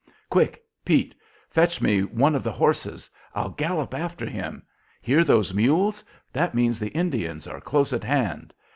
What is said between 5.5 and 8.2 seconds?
mules? That means the Indians are close at